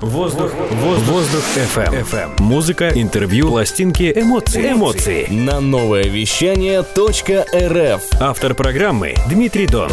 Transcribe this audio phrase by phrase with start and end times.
[0.00, 2.04] Воздух, воздух, воздух FM.
[2.10, 2.42] FM.
[2.42, 4.72] Музыка, интервью, пластинки, эмоции.
[4.72, 5.26] Эмоции.
[5.30, 8.02] На новое вещание .рф.
[8.20, 9.90] Автор программы Дмитрий Дон.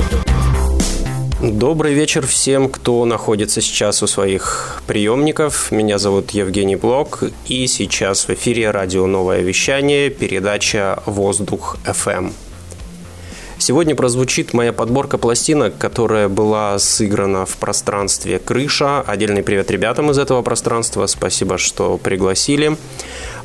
[1.42, 5.72] Добрый вечер всем, кто находится сейчас у своих приемников.
[5.72, 12.34] Меня зовут Евгений Блок, и сейчас в эфире радио «Новое вещание», передача «Воздух FM».
[13.66, 19.00] Сегодня прозвучит моя подборка пластинок, которая была сыграна в пространстве «Крыша».
[19.00, 21.08] Отдельный привет ребятам из этого пространства.
[21.08, 22.76] Спасибо, что пригласили.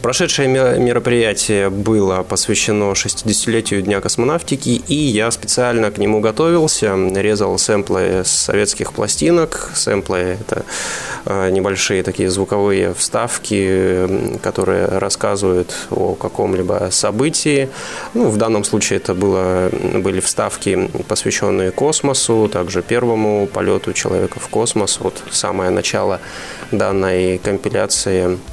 [0.02, 0.48] Прошедшее
[0.78, 8.30] мероприятие было посвящено 60-летию Дня космонавтики, и я специально к нему готовился, резал сэмплы с
[8.30, 9.70] советских пластинок.
[9.74, 10.64] Сэмплы– это
[11.24, 17.68] а, небольшие такие звуковые вставки, которые рассказывают о каком-либо событии.
[18.14, 24.48] Ну, в данном случае это было, были вставки, посвященные космосу, также первому полету человека в
[24.48, 25.00] космос.
[25.00, 26.20] Вот самое начало
[26.70, 28.38] данной компиляции–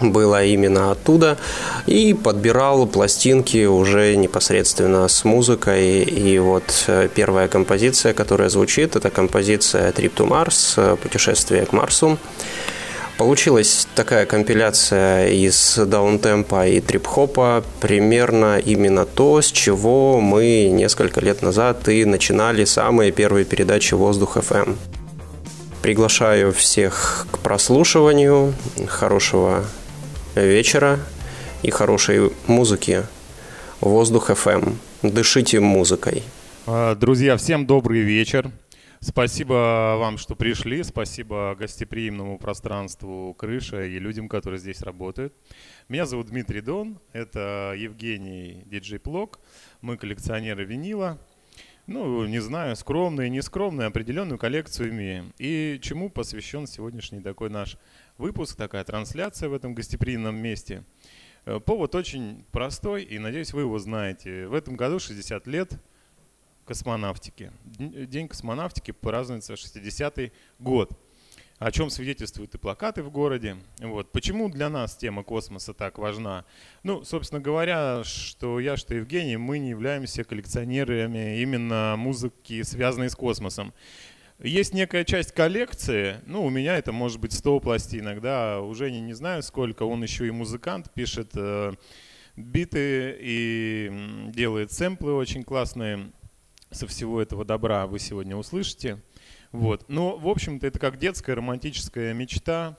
[0.00, 1.38] было именно оттуда
[1.86, 9.10] и подбирал пластинки уже непосредственно с музыкой и вот э, первая композиция, которая звучит, это
[9.10, 12.18] композиция Trip to Mars, путешествие к Марсу.
[13.18, 21.42] Получилась такая компиляция из даунтемпа и трип-хопа, примерно именно то, с чего мы несколько лет
[21.42, 24.76] назад и начинали самые первые передачи «Воздух FM».
[25.82, 28.54] Приглашаю всех к прослушиванию.
[28.86, 29.64] Хорошего
[30.44, 30.98] вечера
[31.62, 33.04] и хорошей музыки.
[33.80, 34.74] Воздух FM.
[35.02, 36.22] Дышите музыкой.
[36.66, 38.50] А, друзья, всем добрый вечер.
[39.00, 40.82] Спасибо вам, что пришли.
[40.82, 45.32] Спасибо гостеприимному пространству «Крыша» и людям, которые здесь работают.
[45.88, 46.98] Меня зовут Дмитрий Дон.
[47.12, 49.38] Это Евгений Диджей Плок.
[49.80, 51.18] Мы коллекционеры винила.
[51.86, 55.32] Ну, не знаю, скромные, нескромные, определенную коллекцию имеем.
[55.38, 57.78] И чему посвящен сегодняшний такой наш
[58.18, 60.84] выпуск, такая трансляция в этом гостеприимном месте.
[61.46, 64.48] Э, повод очень простой, и надеюсь, вы его знаете.
[64.48, 65.72] В этом году 60 лет
[66.66, 67.52] космонавтики.
[67.78, 70.90] День космонавтики празднуется 60-й год.
[71.58, 73.56] О чем свидетельствуют и плакаты в городе.
[73.80, 74.12] Вот.
[74.12, 76.44] Почему для нас тема космоса так важна?
[76.84, 83.16] Ну, собственно говоря, что я, что Евгений, мы не являемся коллекционерами именно музыки, связанной с
[83.16, 83.72] космосом.
[84.40, 89.00] Есть некая часть коллекции, ну, у меня это может быть 100 пластинок, да, уже не,
[89.00, 91.72] не знаю сколько, он еще и музыкант, пишет э,
[92.36, 93.90] биты и
[94.28, 96.12] делает сэмплы очень классные
[96.70, 99.02] со всего этого добра вы сегодня услышите.
[99.50, 99.88] Вот.
[99.88, 102.76] Но, в общем-то, это как детская романтическая мечта,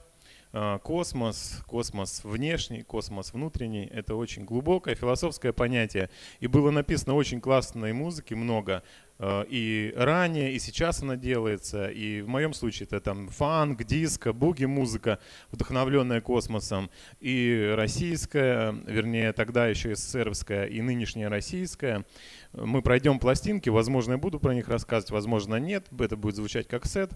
[0.52, 3.86] космос, космос внешний, космос внутренний.
[3.86, 6.10] Это очень глубокое философское понятие.
[6.40, 8.82] И было написано очень классной музыки много.
[9.20, 11.88] Э, и ранее, и сейчас она делается.
[11.88, 15.18] И в моем случае это там фанк, диско, буги-музыка,
[15.50, 16.90] вдохновленная космосом.
[17.20, 22.04] И российская, вернее, тогда еще СССРовская, и нынешняя российская.
[22.52, 25.86] Мы пройдем пластинки, возможно, я буду про них рассказывать, возможно, нет.
[25.98, 27.12] Это будет звучать как сет.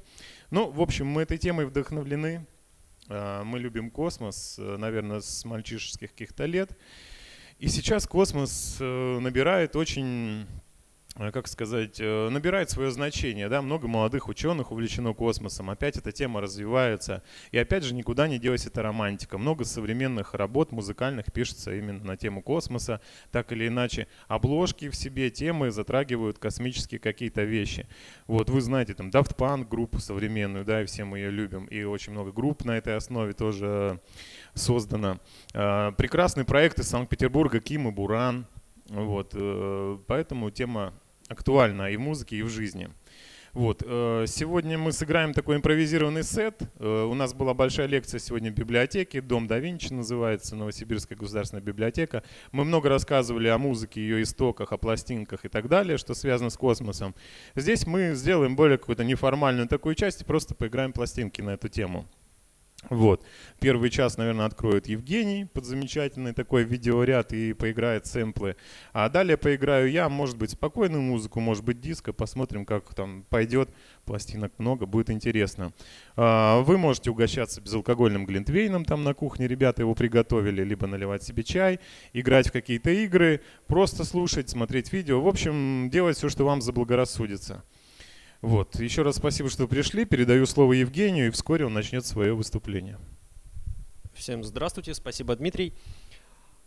[0.50, 2.46] Ну, в общем, мы этой темой вдохновлены.
[3.08, 6.76] Э, мы любим космос, э, наверное, с мальчишеских каких-то лет.
[7.58, 10.63] И сейчас космос набирает очень Э,
[11.16, 13.48] как сказать, э, набирает свое значение.
[13.48, 13.62] Да?
[13.62, 15.70] Много молодых ученых увлечено космосом.
[15.70, 17.22] Опять эта тема развивается.
[17.52, 19.38] И опять же, никуда не делась эта романтика.
[19.38, 23.00] Много современных работ музыкальных пишется именно на тему космоса.
[23.30, 27.86] Так или иначе, обложки в себе, темы затрагивают космические какие-то вещи.
[28.26, 31.66] Вот вы знаете, там Daft Punk группу современную, да, и все мы ее любим.
[31.66, 34.00] И очень много групп на этой основе тоже
[34.54, 35.20] создано.
[35.52, 38.46] Э, прекрасные проекты Санкт-Петербурга, Ким и Буран.
[38.86, 39.34] Вот,
[40.06, 40.92] поэтому тема
[41.28, 42.90] актуально и в музыке, и в жизни.
[43.54, 43.84] Вот.
[43.86, 46.60] Э, сегодня мы сыграем такой импровизированный сет.
[46.80, 49.20] Э, у нас была большая лекция сегодня в библиотеке.
[49.20, 52.24] Дом да Винчи называется, Новосибирская государственная библиотека.
[52.50, 56.56] Мы много рассказывали о музыке, ее истоках, о пластинках и так далее, что связано с
[56.56, 57.14] космосом.
[57.54, 62.08] Здесь мы сделаем более какую-то неформальную такую часть и просто поиграем пластинки на эту тему.
[62.90, 63.24] Вот.
[63.60, 68.56] Первый час, наверное, откроет Евгений под замечательный такой видеоряд и поиграет сэмплы.
[68.92, 72.12] А далее поиграю я, может быть, спокойную музыку, может быть, диско.
[72.12, 73.70] Посмотрим, как там пойдет.
[74.04, 75.72] Пластинок много, будет интересно.
[76.16, 79.48] А, вы можете угощаться безалкогольным глинтвейном там на кухне.
[79.48, 80.62] Ребята его приготовили.
[80.62, 81.80] Либо наливать себе чай,
[82.12, 85.20] играть в какие-то игры, просто слушать, смотреть видео.
[85.20, 87.64] В общем, делать все, что вам заблагорассудится.
[88.44, 88.78] Вот.
[88.78, 90.04] Еще раз спасибо, что пришли.
[90.04, 92.98] Передаю слово Евгению, и вскоре он начнет свое выступление.
[94.12, 94.92] Всем здравствуйте.
[94.92, 95.72] Спасибо, Дмитрий.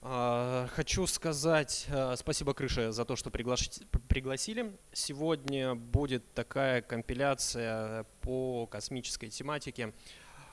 [0.01, 4.75] А, хочу сказать а, спасибо Крыше за то, что пригласили.
[4.91, 9.93] Сегодня будет такая компиляция по космической тематике.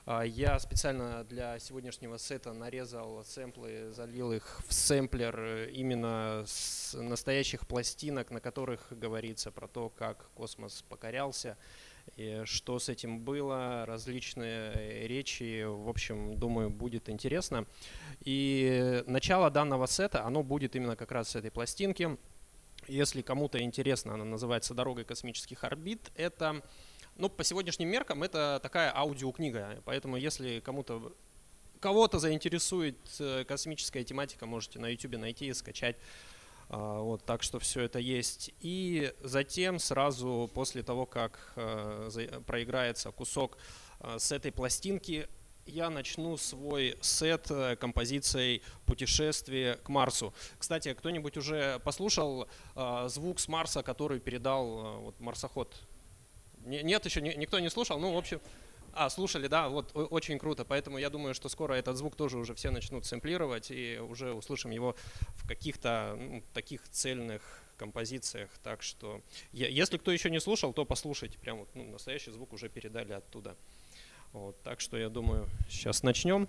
[0.07, 6.93] А, я специально для сегодняшнего сета нарезал сэмплы, залил их в сэмплер э, именно с
[6.93, 11.57] настоящих пластинок, на которых говорится про то, как космос покорялся,
[12.17, 15.63] и что с этим было, различные э, речи.
[15.63, 17.65] В общем, думаю, будет интересно.
[18.23, 22.15] И начало данного сета, оно будет именно как раз с этой пластинки.
[22.87, 26.11] Если кому-то интересно, она называется «Дорогой космических орбит».
[26.13, 26.61] Это
[27.17, 31.13] ну, по сегодняшним меркам это такая аудиокнига, поэтому если кому-то
[31.79, 35.97] кого-то заинтересует э, космическая тематика, можете на YouTube найти и скачать.
[36.67, 38.51] А, вот, так что все это есть.
[38.59, 43.59] И затем сразу после того, как э, проиграется кусок
[43.99, 45.27] э, с этой пластинки,
[45.67, 50.33] я начну свой сет композицией «Путешествие к Марсу».
[50.57, 52.47] Кстати, кто-нибудь уже послушал
[53.07, 55.75] звук с Марса, который передал вот, марсоход
[56.65, 57.99] нет, еще никто не слушал.
[57.99, 58.41] Ну, в общем,
[58.93, 60.63] а, слушали, да, вот очень круто.
[60.63, 64.71] Поэтому я думаю, что скоро этот звук тоже уже все начнут сэмплировать и уже услышим
[64.71, 64.95] его
[65.35, 67.41] в каких-то ну, таких цельных
[67.77, 68.49] композициях.
[68.63, 69.21] Так что,
[69.51, 71.37] если кто еще не слушал, то послушайте.
[71.37, 73.57] Прям вот, ну, настоящий звук уже передали оттуда.
[74.31, 76.47] Вот, так что я думаю, сейчас начнем.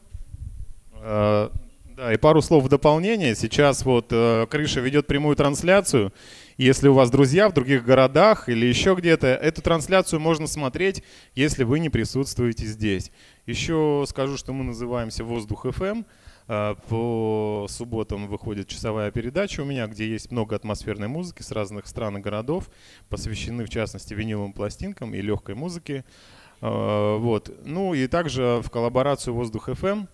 [1.96, 3.34] Да, и пару слов в дополнение.
[3.34, 6.12] Сейчас вот э, Крыша ведет прямую трансляцию.
[6.58, 11.02] Если у вас друзья в других городах или еще где-то, эту трансляцию можно смотреть,
[11.34, 13.10] если вы не присутствуете здесь.
[13.46, 16.04] Еще скажу, что мы называемся «Воздух FM».
[16.48, 21.86] Э, по субботам выходит часовая передача у меня, где есть много атмосферной музыки с разных
[21.86, 22.68] стран и городов,
[23.08, 26.04] посвящены в частности виниловым пластинкам и легкой музыке.
[26.60, 27.50] Э, вот.
[27.64, 30.08] Ну и также в коллаборацию «Воздух FM»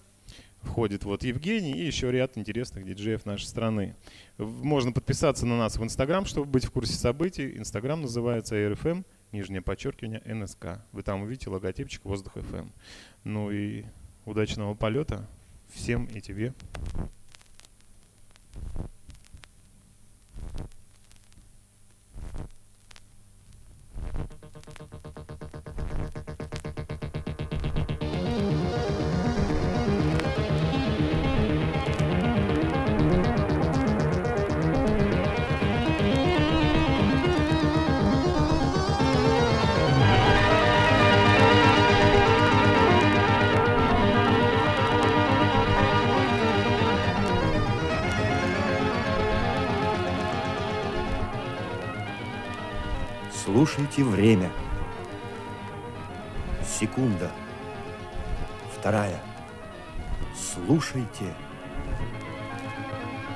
[0.63, 3.95] входит вот Евгений и еще ряд интересных диджеев нашей страны.
[4.39, 7.57] Можно подписаться на нас в Инстаграм, чтобы быть в курсе событий.
[7.57, 10.83] Инстаграм называется RFM, нижнее подчеркивание, НСК.
[10.93, 12.71] Вы там увидите логотипчик Воздух FM.
[13.25, 13.85] Ну и
[14.25, 15.29] удачного полета
[15.75, 16.55] всем и тебе.
[53.45, 54.53] Слушайте время.
[56.65, 57.29] Секунда.
[58.79, 59.21] Вторая.
[60.33, 61.35] Слушайте.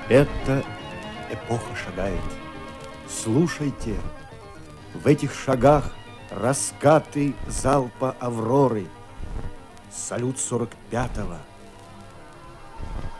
[0.08, 0.62] Это
[1.30, 2.20] эпоха шагает.
[3.08, 3.96] Слушайте.
[4.94, 5.92] В этих шагах
[6.30, 8.86] раскаты залпа Авроры.
[9.90, 11.38] Салют 45-го.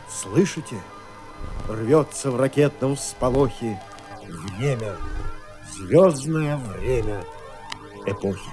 [0.09, 0.77] Слышите?
[1.67, 3.77] Рвется в ракетном всполохе
[4.25, 4.95] время
[5.77, 7.23] звездное время
[8.07, 8.49] эпохи.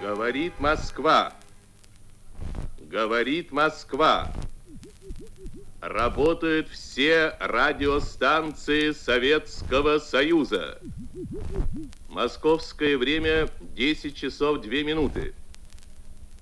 [0.00, 1.34] Говорит Москва.
[2.80, 4.32] Говорит Москва.
[5.82, 10.80] Работают все радиостанции Советского Союза.
[12.16, 15.34] Московское время 10 часов 2 минуты.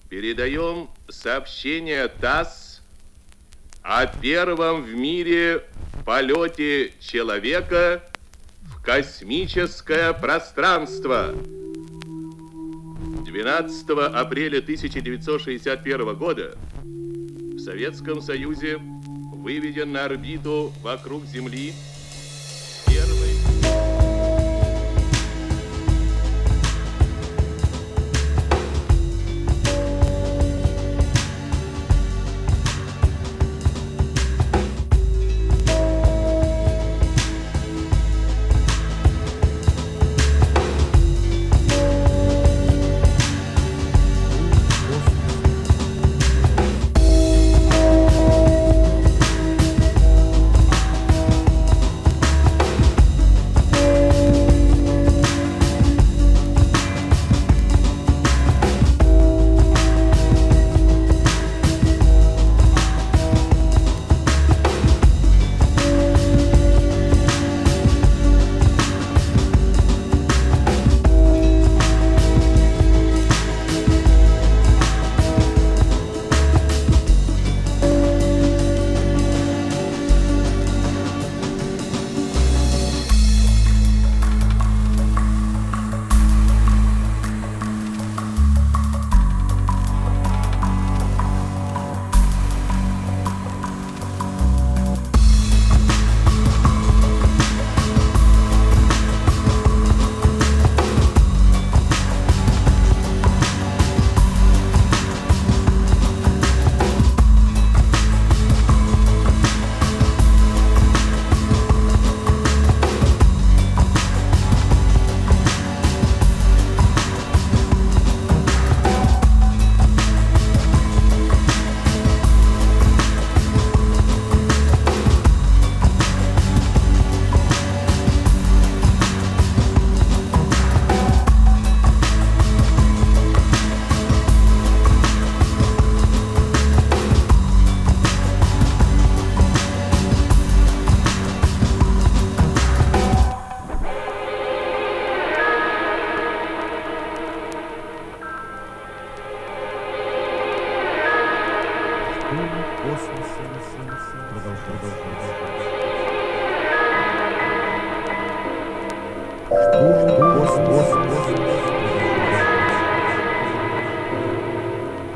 [0.08, 2.80] Передаем сообщение ТАСС
[3.82, 5.64] о первом в мире
[6.06, 8.04] полете человека
[8.62, 11.34] в космическое пространство.
[13.26, 21.72] 12 апреля 1961 года в Советском Союзе выведен на орбиту вокруг Земли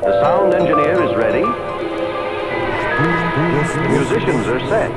[0.09, 1.45] The sound engineer is ready.
[3.91, 4.91] Musicians are set.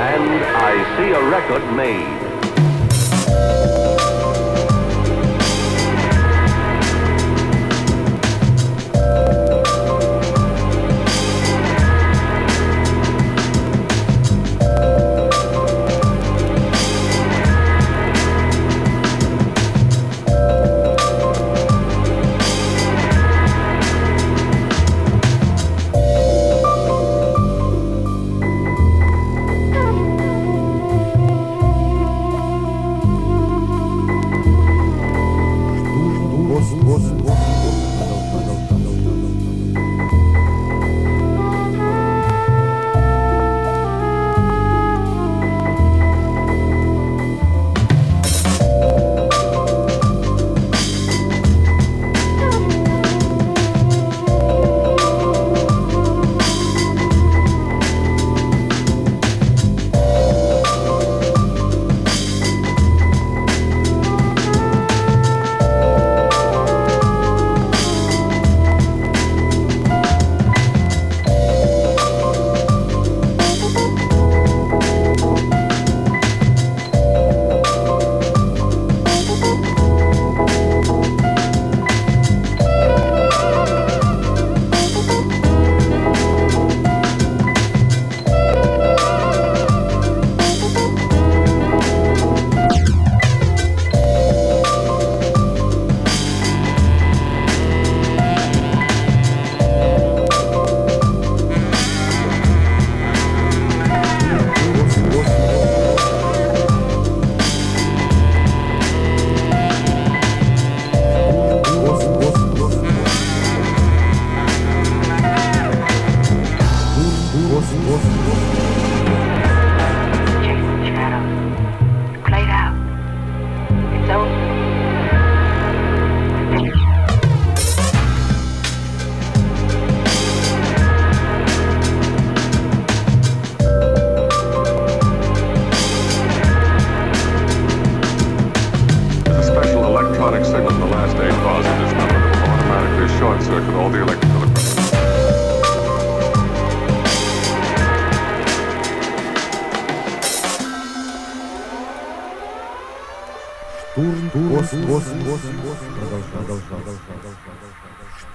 [0.00, 2.19] And I see a record made.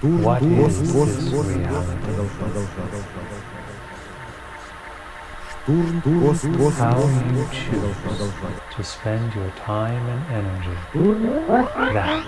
[0.02, 2.12] What is this reality?
[6.76, 7.00] How
[7.32, 7.96] you choose
[8.76, 10.76] to spend your time and energy.
[11.94, 12.26] That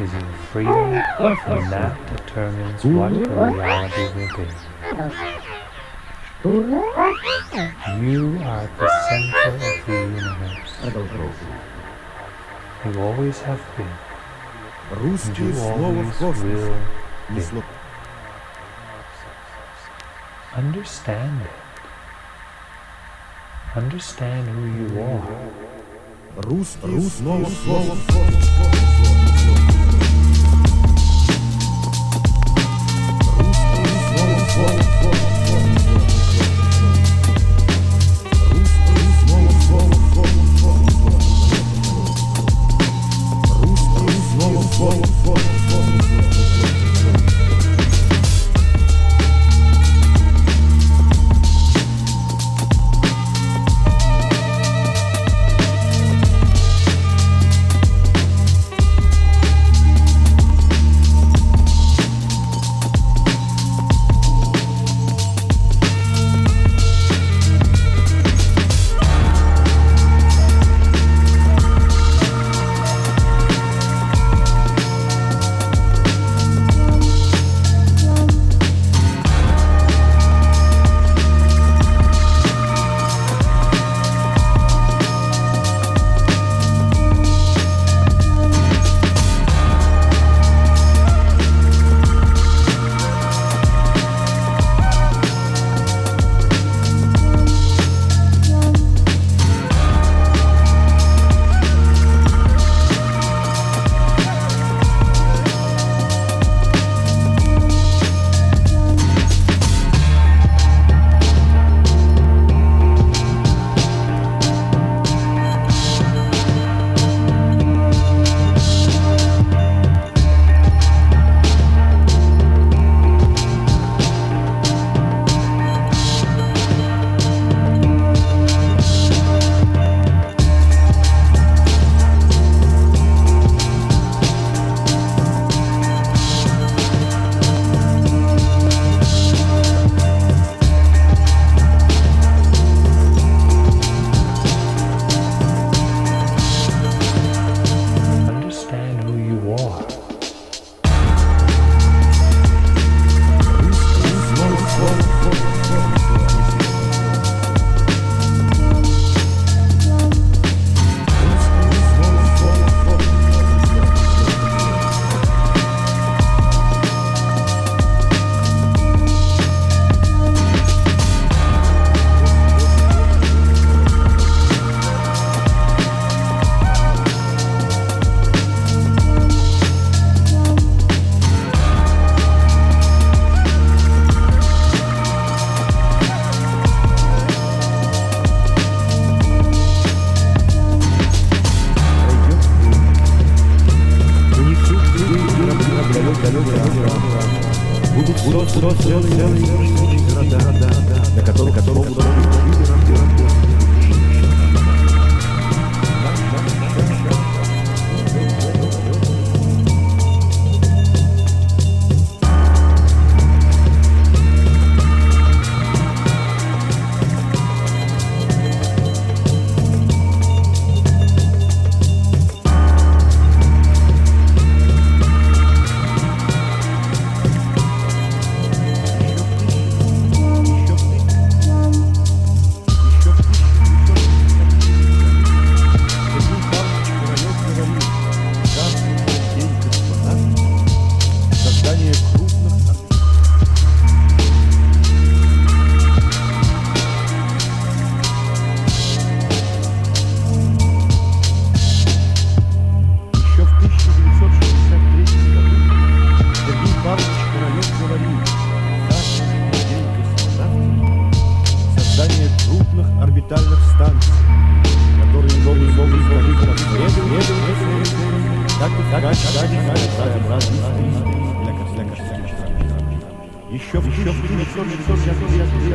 [0.00, 4.46] is your freedom, and that determines what your reality will be.
[8.04, 10.72] You are at the center of the universe.
[12.84, 13.94] You always have been.
[14.94, 16.74] You always will
[17.29, 17.35] be.
[17.35, 17.63] Несло
[20.55, 21.51] Understand it.
[23.75, 25.59] Understand who you are.
[26.37, 28.52] русское слово в космос.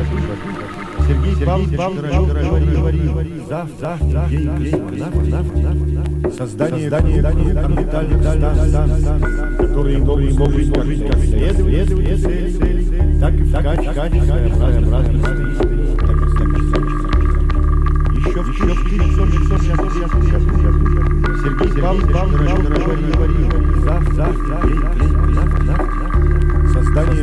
[0.00, 0.08] году
[1.06, 2.26] Сергей Павлович Королев
[2.72, 3.12] говорил,
[3.48, 3.92] завтра
[6.36, 8.72] создание крупных орбитальных станций,
[9.58, 15.50] которые могут служить как исследователи, так и в качестве разнообразных
[18.30, 20.90] еще в 1963 году
[21.42, 22.60] Сергей Павлович Королев
[23.14, 23.48] говорил,
[23.82, 24.26] завтра
[26.72, 27.22] создание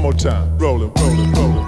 [0.00, 0.56] One more time.
[0.56, 1.59] Rolling, rolling, rolling.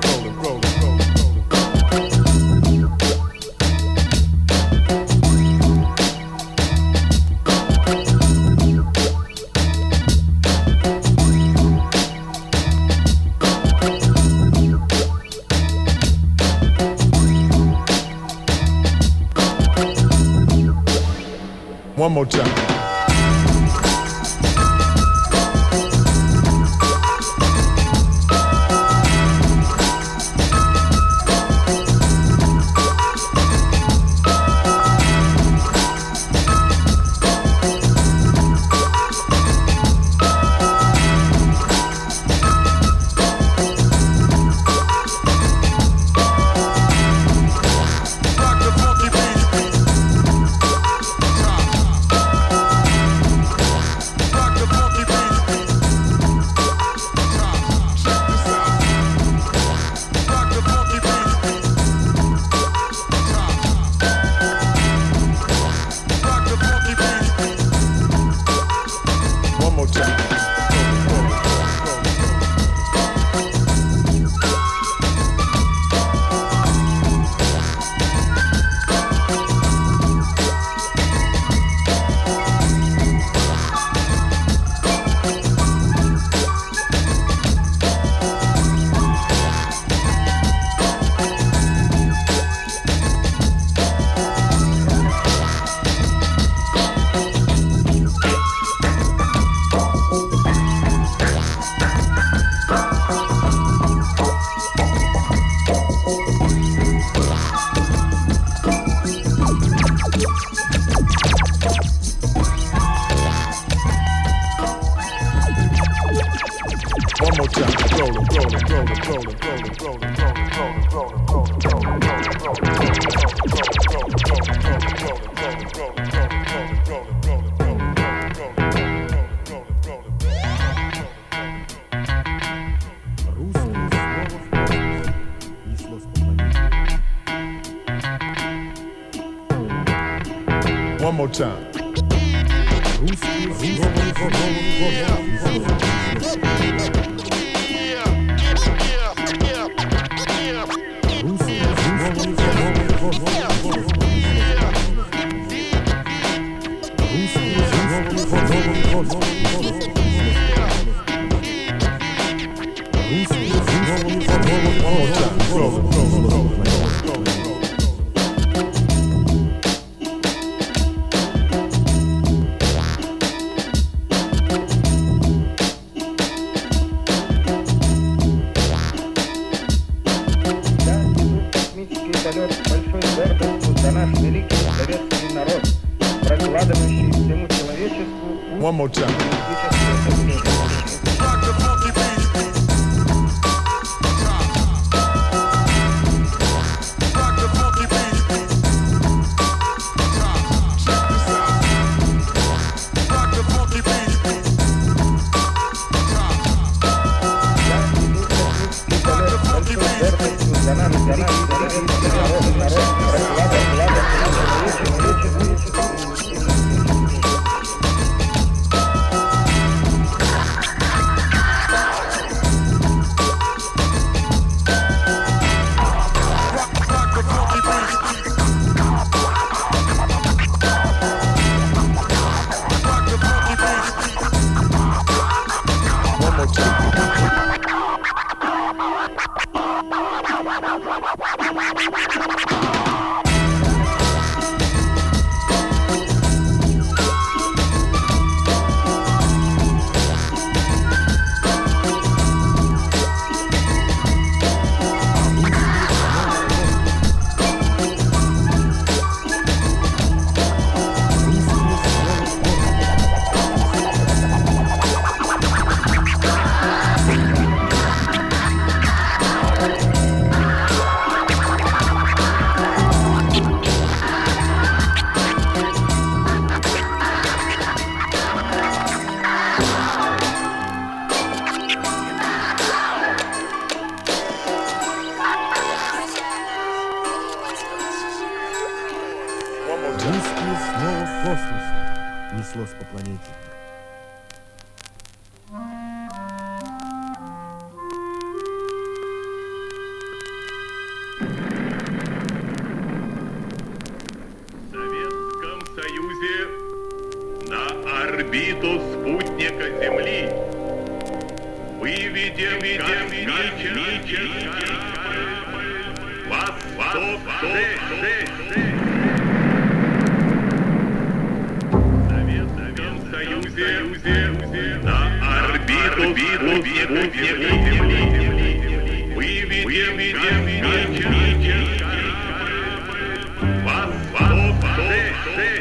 [188.83, 189.12] more time.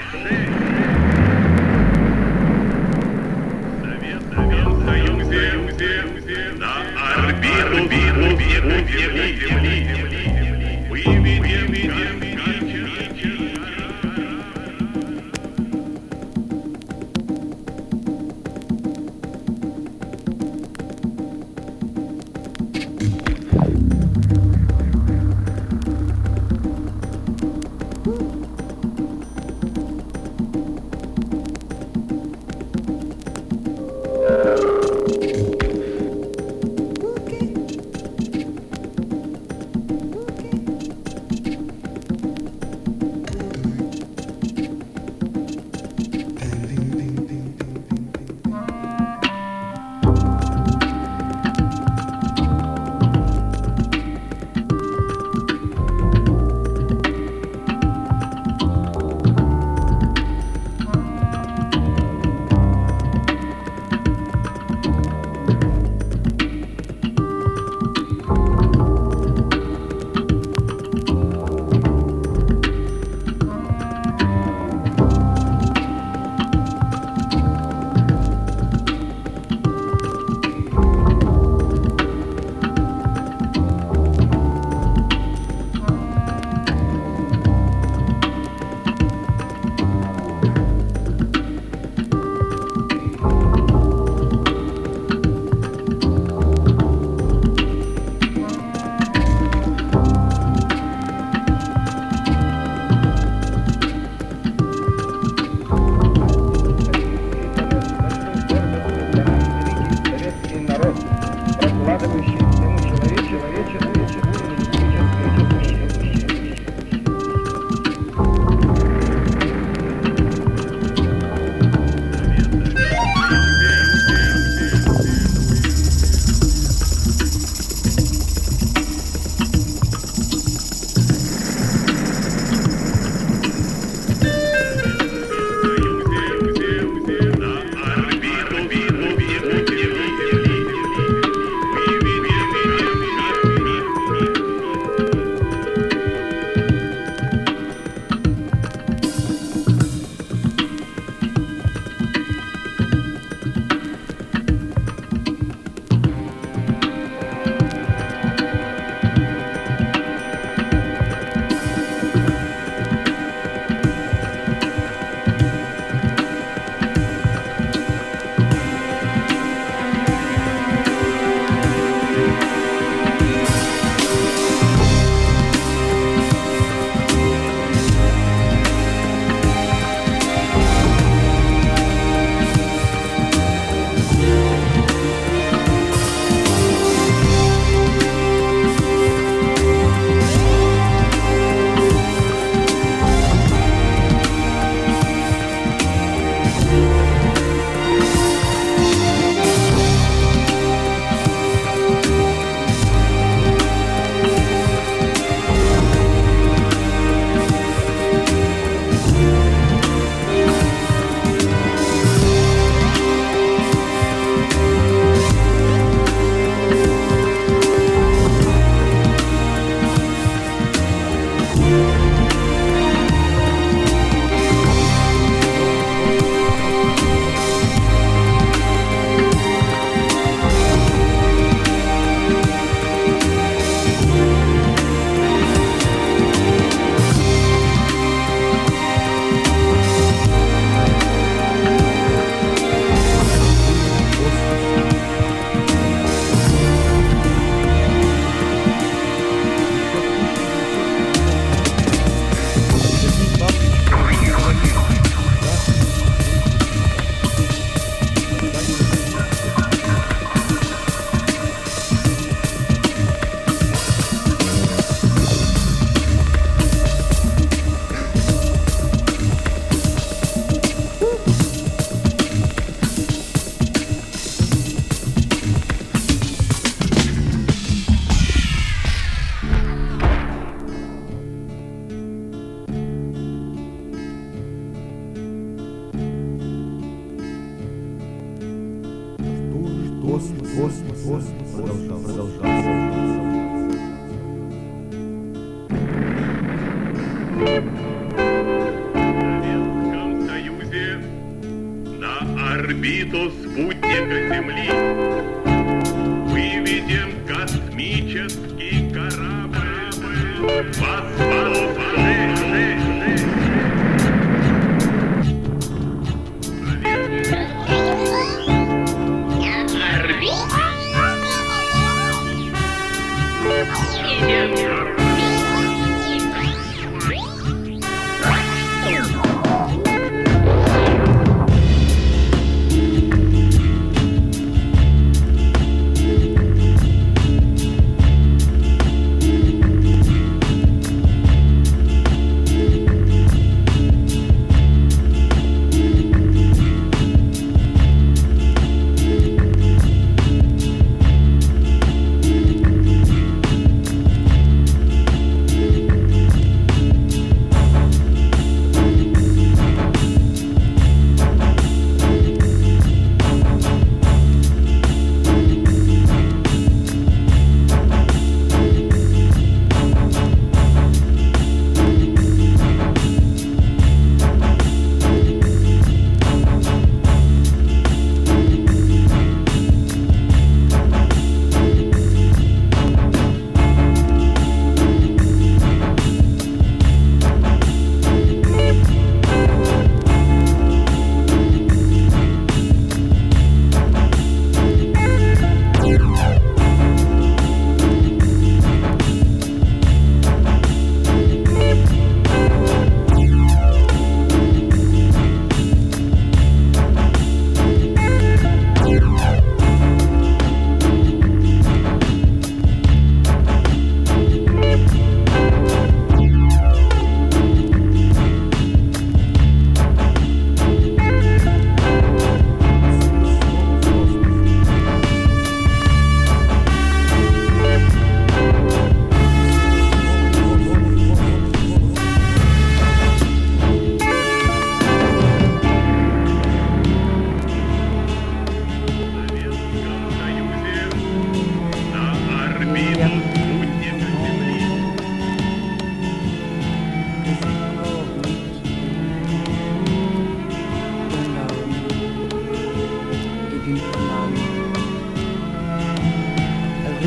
[0.10, 0.41] This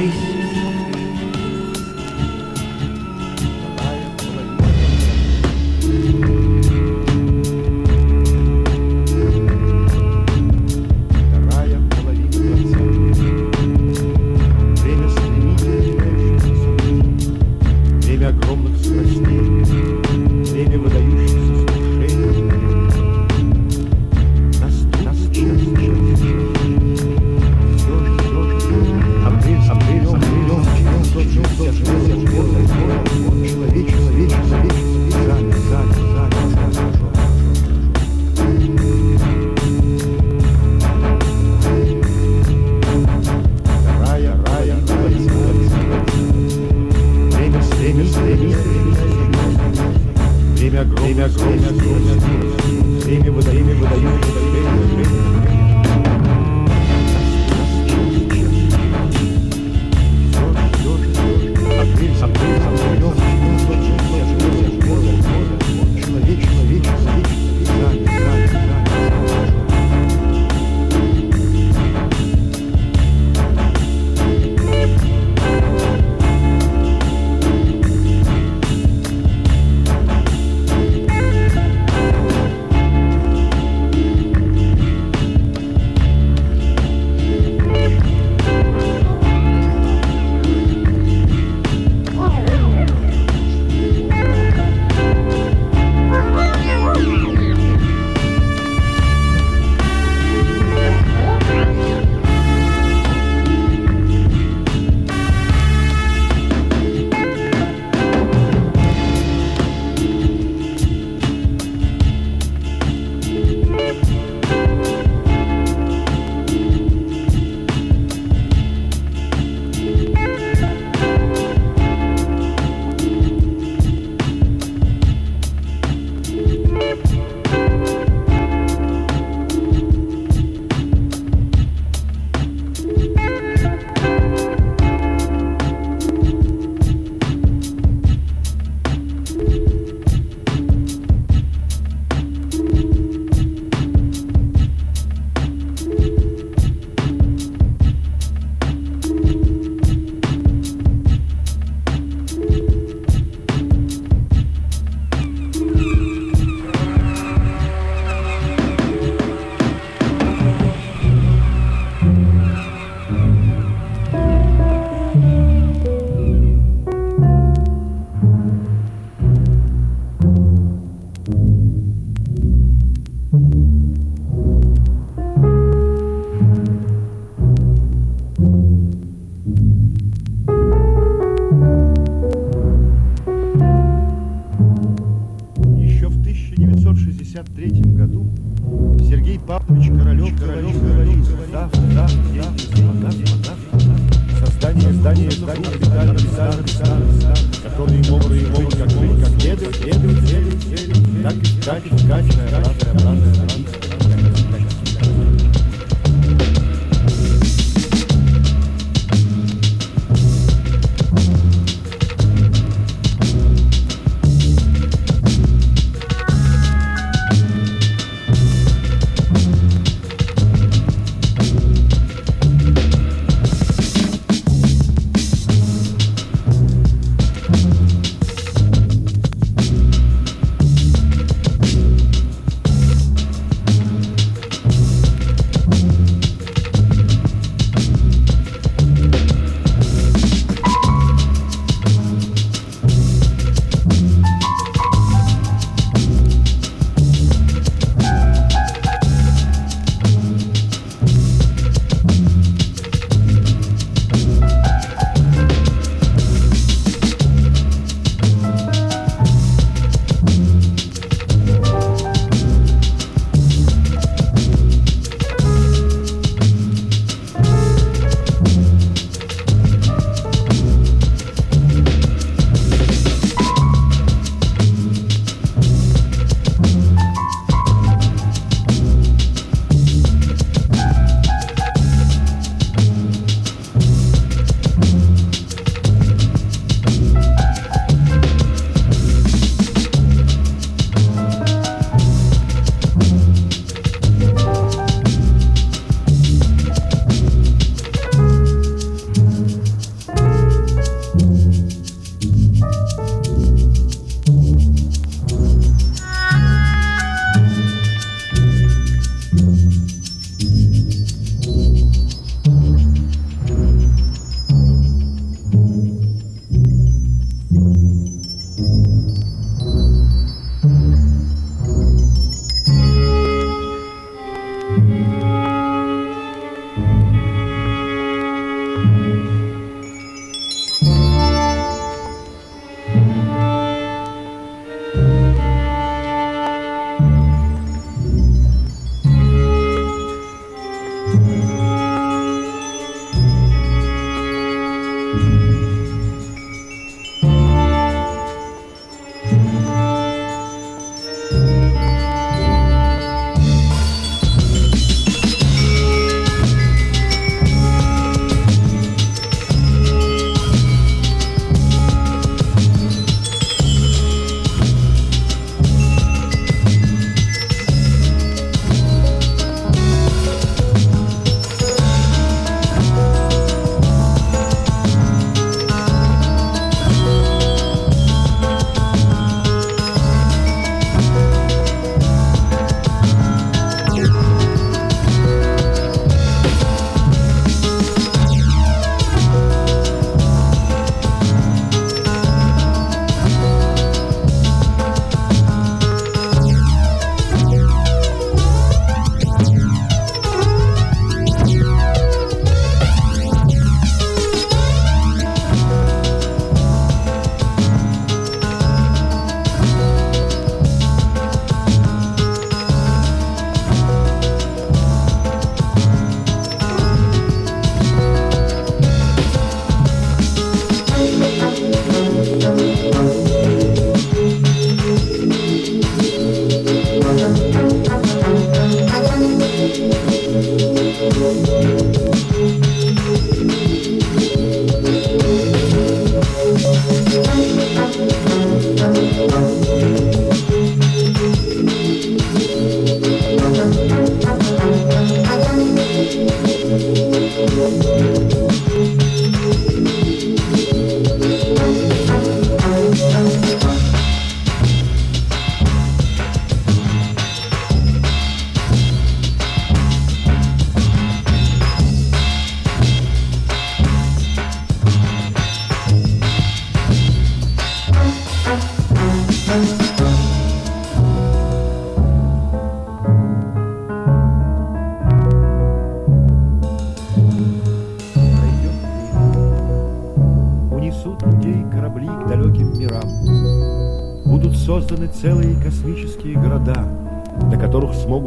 [0.04, 0.43] grace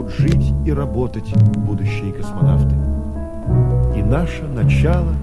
[0.07, 2.75] смогут жить и работать будущие космонавты.
[3.97, 5.13] И наше начало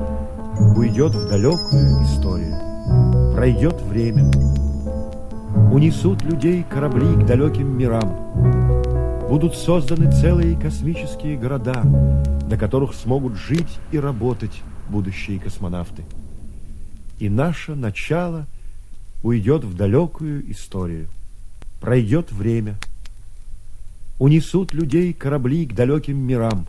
[0.76, 3.34] уйдет в далекую историю.
[3.34, 4.30] Пройдет время.
[5.72, 9.28] Унесут людей корабли к далеким мирам.
[9.28, 16.04] Будут созданы целые космические города, на которых смогут жить и работать будущие космонавты.
[17.18, 18.46] И наше начало
[19.22, 21.08] уйдет в далекую историю.
[21.80, 22.76] Пройдет время.
[24.18, 26.68] Унесут людей корабли к далеким мирам.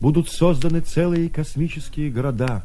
[0.00, 2.62] Будут созданы целые космические города,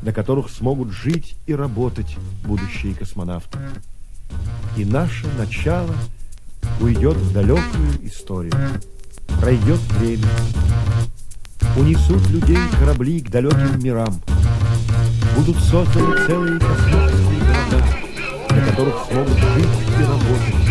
[0.00, 3.58] на которых смогут жить и работать будущие космонавты.
[4.78, 5.94] И наше начало
[6.80, 8.54] уйдет в далекую историю.
[9.38, 10.28] Пройдет время.
[11.76, 14.18] Унесут людей корабли к далеким мирам.
[15.36, 17.86] Будут созданы целые космические города,
[18.48, 20.69] на которых смогут жить и работать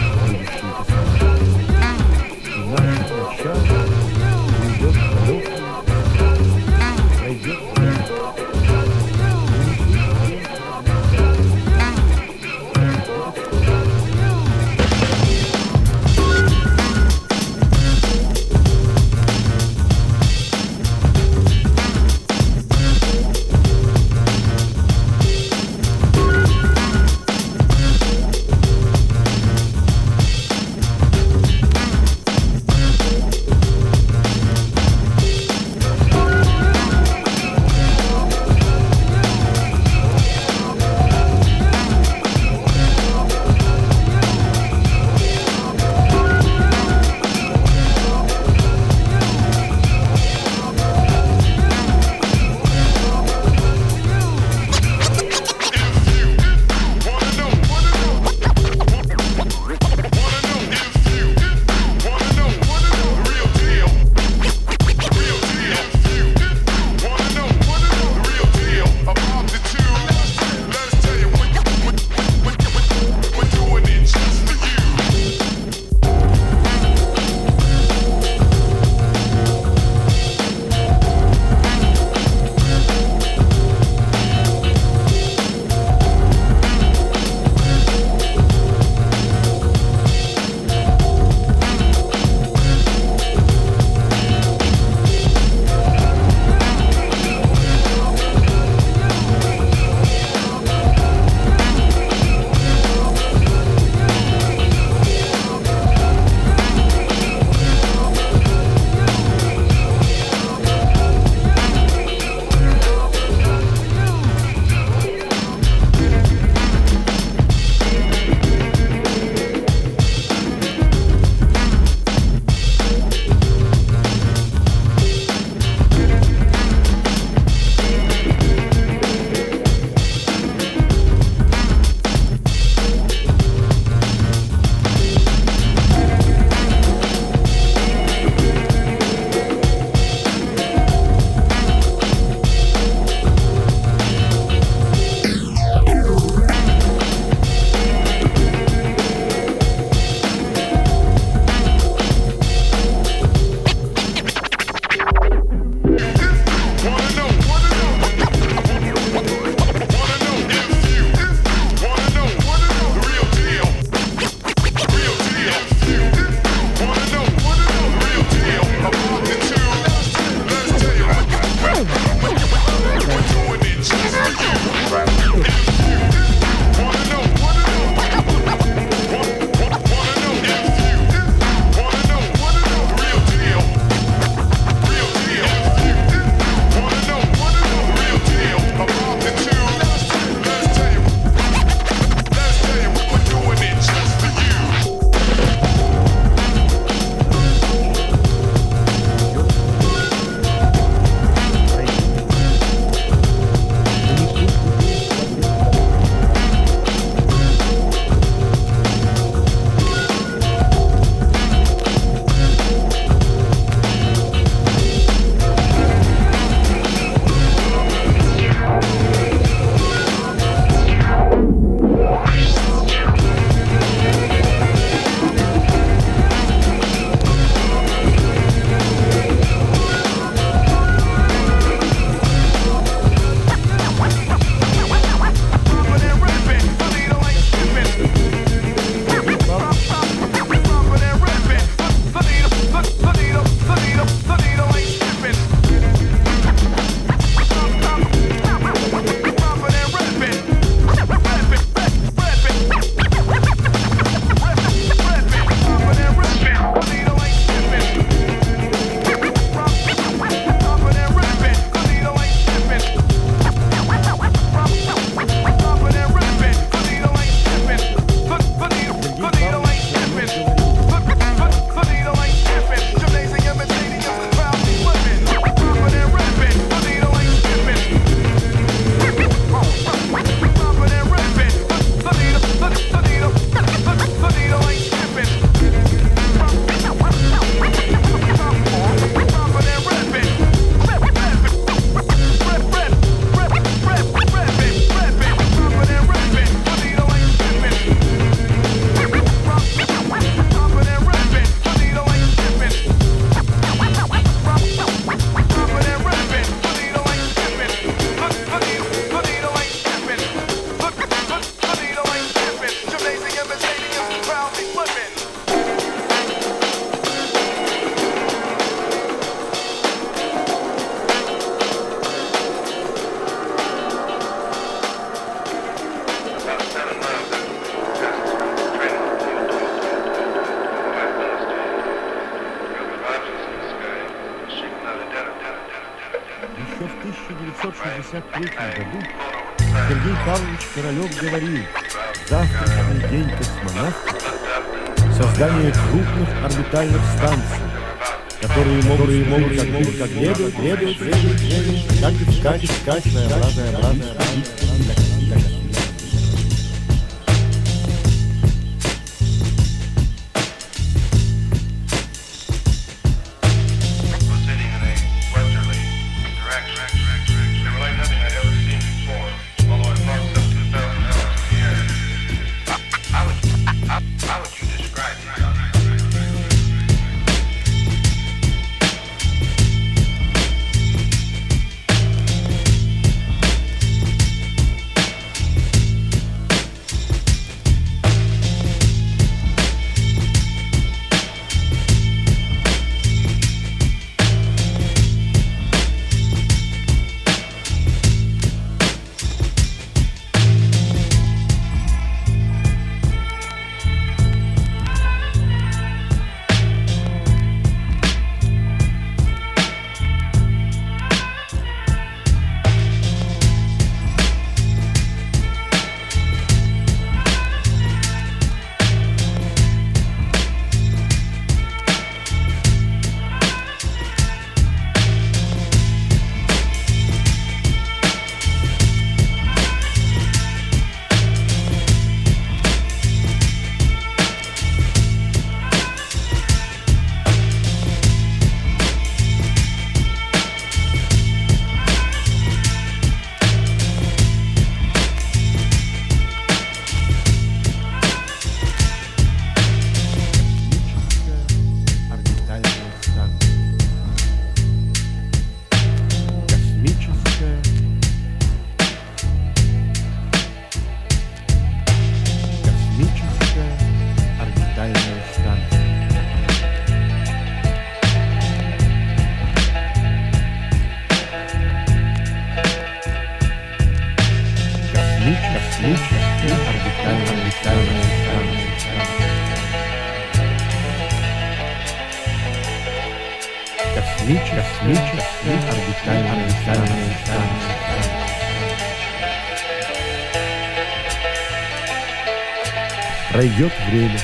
[493.31, 494.19] Пройдет время,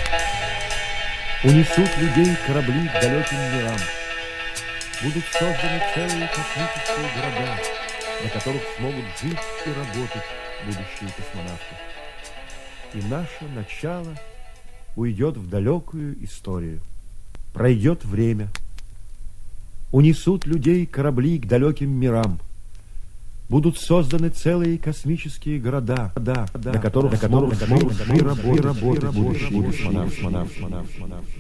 [1.44, 3.78] унесут людей корабли к далеким мирам.
[5.04, 7.58] Будут созданы целые космические города,
[8.24, 10.26] на которых смогут жить и работать
[10.66, 11.76] будущие космонавты.
[12.94, 14.16] И наше начало
[14.96, 16.82] уйдет в далекую историю.
[17.54, 18.50] Пройдет время,
[19.92, 22.40] унесут людей корабли к далеким мирам–
[23.50, 28.22] будут созданы целые космические города, да, да, на которых, на которых смогут жить
[28.62, 30.22] работать будущие космонавты.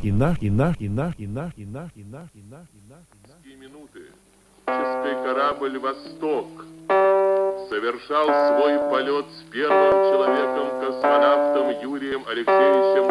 [0.04, 2.42] И наш, и наш, и наш, и наш, и наш, и наш, и наш, и
[2.50, 3.60] наш, и наш.
[3.60, 4.02] минуты
[4.66, 6.48] космический корабль «Восток»
[7.70, 13.06] совершал свой полет с первым человеком-космонавтом Юрием Алексеевичем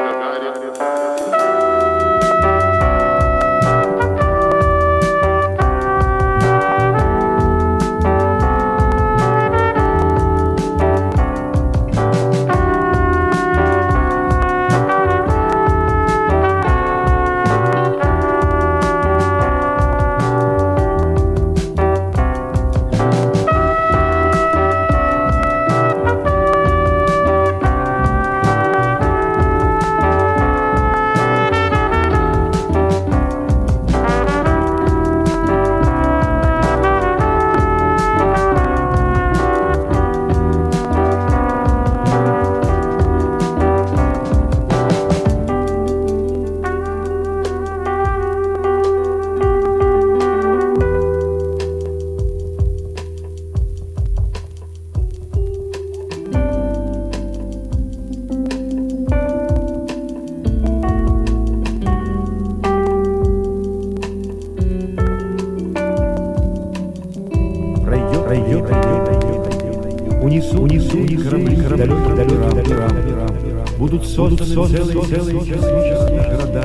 [73.95, 75.05] Гагариным.
[75.05, 76.65] целые космические города,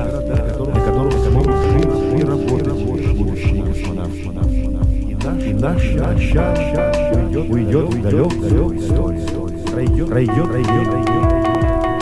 [0.58, 2.78] на которых смогут жить и работать
[3.16, 4.20] будущие космонавты.
[5.48, 6.56] И наш начало
[7.48, 9.26] уйдет, в далек-далек историю.
[9.70, 10.88] Пройдет, пройдет, пройдет,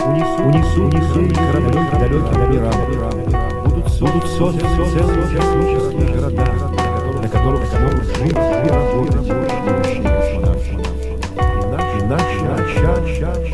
[0.07, 2.79] унесу, унесу, корабли к далеким мирам.
[3.65, 6.47] Будут, будут созданы целые космические города,
[7.21, 9.29] на которых смогут жить и работать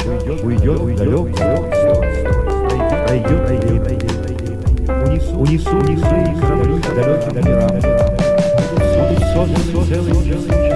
[0.04, 1.36] уйдет, уйдет в далек,
[3.06, 3.82] пройдет, пройдет,
[5.02, 7.74] унесу, унесу, унесу и корабли к далеким мирам.
[8.94, 10.73] Будут созданы целые космические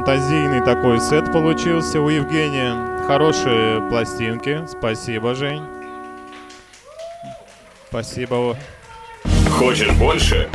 [0.00, 2.74] фантазийный такой сет получился у Евгения.
[3.06, 4.62] Хорошие пластинки.
[4.66, 5.62] Спасибо, Жень.
[7.90, 8.56] Спасибо.
[9.58, 10.48] Хочешь больше?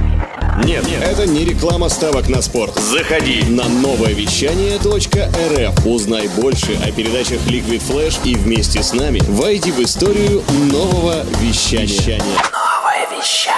[0.63, 2.73] Нет, нет, это не реклама ставок на спорт.
[2.79, 5.85] Заходи на новое вещание .рф.
[5.85, 10.41] Узнай больше о передачах Liquid Flash и вместе с нами войди в историю
[10.71, 12.19] нового вещания.
[12.19, 13.54] Новое вещание.